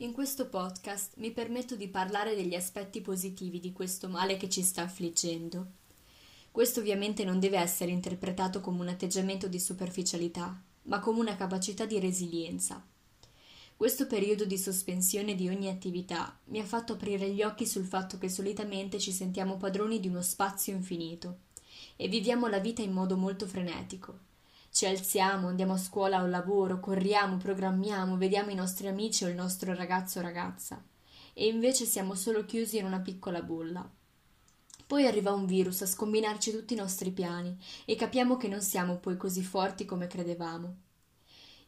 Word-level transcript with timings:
In 0.00 0.12
questo 0.12 0.48
podcast 0.48 1.14
mi 1.16 1.30
permetto 1.30 1.74
di 1.74 1.88
parlare 1.88 2.34
degli 2.34 2.54
aspetti 2.54 3.00
positivi 3.00 3.60
di 3.60 3.72
questo 3.72 4.10
male 4.10 4.36
che 4.36 4.50
ci 4.50 4.62
sta 4.62 4.82
affliggendo. 4.82 5.68
Questo 6.50 6.80
ovviamente 6.80 7.24
non 7.24 7.40
deve 7.40 7.56
essere 7.56 7.92
interpretato 7.92 8.60
come 8.60 8.82
un 8.82 8.88
atteggiamento 8.88 9.48
di 9.48 9.58
superficialità, 9.58 10.62
ma 10.82 11.00
come 11.00 11.20
una 11.20 11.34
capacità 11.34 11.86
di 11.86 11.98
resilienza. 11.98 12.86
Questo 13.74 14.06
periodo 14.06 14.44
di 14.44 14.58
sospensione 14.58 15.34
di 15.34 15.48
ogni 15.48 15.70
attività 15.70 16.38
mi 16.48 16.60
ha 16.60 16.64
fatto 16.64 16.92
aprire 16.92 17.30
gli 17.30 17.42
occhi 17.42 17.66
sul 17.66 17.86
fatto 17.86 18.18
che 18.18 18.28
solitamente 18.28 18.98
ci 18.98 19.12
sentiamo 19.12 19.56
padroni 19.56 19.98
di 19.98 20.08
uno 20.08 20.20
spazio 20.20 20.74
infinito 20.74 21.38
e 21.96 22.06
viviamo 22.08 22.48
la 22.48 22.58
vita 22.58 22.82
in 22.82 22.92
modo 22.92 23.16
molto 23.16 23.46
frenetico 23.46 24.18
ci 24.76 24.84
alziamo, 24.84 25.48
andiamo 25.48 25.72
a 25.72 25.78
scuola 25.78 26.22
o 26.22 26.26
lavoro, 26.26 26.80
corriamo, 26.80 27.38
programmiamo, 27.38 28.18
vediamo 28.18 28.50
i 28.50 28.54
nostri 28.54 28.88
amici 28.88 29.24
o 29.24 29.28
il 29.28 29.34
nostro 29.34 29.72
ragazzo 29.72 30.18
o 30.18 30.22
ragazza. 30.22 30.84
E 31.32 31.46
invece 31.46 31.86
siamo 31.86 32.14
solo 32.14 32.44
chiusi 32.44 32.76
in 32.76 32.84
una 32.84 33.00
piccola 33.00 33.40
bolla. 33.40 33.90
Poi 34.86 35.06
arriva 35.06 35.32
un 35.32 35.46
virus 35.46 35.80
a 35.80 35.86
scombinarci 35.86 36.50
tutti 36.50 36.74
i 36.74 36.76
nostri 36.76 37.10
piani 37.10 37.56
e 37.86 37.94
capiamo 37.94 38.36
che 38.36 38.48
non 38.48 38.60
siamo 38.60 38.98
poi 38.98 39.16
così 39.16 39.42
forti 39.42 39.86
come 39.86 40.08
credevamo. 40.08 40.76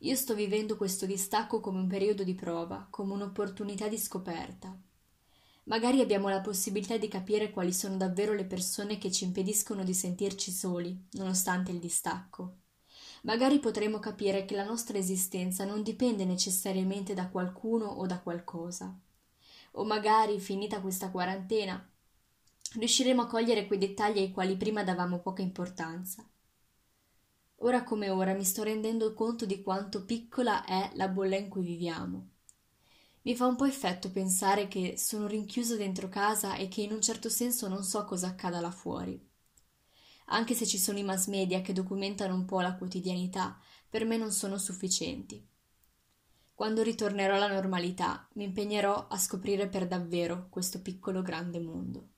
Io 0.01 0.15
sto 0.15 0.34
vivendo 0.34 0.77
questo 0.77 1.06
distacco 1.06 1.60
come 1.60 1.79
un 1.79 1.87
periodo 1.87 2.24
di 2.24 2.34
prova, 2.34 2.88
come 2.90 3.15
un'opportunità 3.15 3.88
di 3.88 3.96
scoperta. 3.96 4.79
Magari 5.65 6.02
abbiamo 6.02 6.29
la 6.29 6.43
possibilità 6.43 6.98
di 6.98 7.09
capire 7.09 7.52
quali 7.52 7.73
sono 7.73 7.96
davvero 7.96 8.34
le 8.34 8.45
persone 8.45 8.98
che 8.98 9.10
ci 9.10 9.24
impediscono 9.24 9.82
di 9.82 9.95
sentirci 9.95 10.51
soli, 10.51 11.06
nonostante 11.12 11.70
il 11.70 11.79
distacco 11.79 12.56
magari 13.22 13.58
potremo 13.58 13.98
capire 13.98 14.45
che 14.45 14.54
la 14.54 14.64
nostra 14.64 14.98
esistenza 14.98 15.64
non 15.64 15.82
dipende 15.82 16.24
necessariamente 16.24 17.14
da 17.14 17.28
qualcuno 17.28 17.86
o 17.86 18.06
da 18.06 18.20
qualcosa. 18.20 18.96
O 19.72 19.84
magari, 19.84 20.40
finita 20.40 20.80
questa 20.80 21.10
quarantena, 21.10 21.88
riusciremo 22.74 23.23
a 23.23 23.26
cogliere 23.26 23.66
quei 23.66 23.78
dettagli 23.78 24.18
ai 24.18 24.30
quali 24.30 24.56
prima 24.56 24.84
davamo 24.84 25.20
poca 25.20 25.43
importanza. 25.43 26.28
Ora 27.62 27.82
come 27.82 28.09
ora 28.09 28.34
mi 28.34 28.45
sto 28.45 28.62
rendendo 28.62 29.12
conto 29.15 29.45
di 29.45 29.62
quanto 29.62 30.04
piccola 30.04 30.65
è 30.65 30.90
la 30.95 31.09
bolla 31.09 31.37
in 31.37 31.48
cui 31.48 31.65
viviamo. 31.65 32.28
Mi 33.23 33.34
fa 33.34 33.46
un 33.46 33.56
po' 33.56 33.65
effetto 33.65 34.10
pensare 34.10 34.68
che 34.68 34.96
sono 34.96 35.26
rinchiuso 35.26 35.76
dentro 35.76 36.09
casa 36.09 36.56
e 36.56 36.68
che 36.68 36.82
in 36.82 36.93
un 36.93 37.02
certo 37.02 37.28
senso 37.28 37.68
non 37.68 37.82
so 37.82 38.04
cosa 38.04 38.28
accada 38.28 38.60
là 38.60 38.71
fuori 38.71 39.27
anche 40.29 40.54
se 40.54 40.66
ci 40.66 40.79
sono 40.79 40.98
i 40.98 41.04
mass 41.04 41.26
media 41.26 41.60
che 41.60 41.73
documentano 41.73 42.34
un 42.34 42.45
po' 42.45 42.60
la 42.60 42.74
quotidianità, 42.74 43.59
per 43.88 44.04
me 44.04 44.16
non 44.16 44.30
sono 44.32 44.59
sufficienti. 44.59 45.46
Quando 46.54 46.82
ritornerò 46.82 47.37
alla 47.37 47.52
normalità, 47.52 48.29
mi 48.34 48.45
impegnerò 48.45 49.06
a 49.09 49.16
scoprire 49.16 49.68
per 49.68 49.87
davvero 49.87 50.49
questo 50.51 50.82
piccolo 50.82 51.23
grande 51.23 51.60
mondo. 51.60 52.09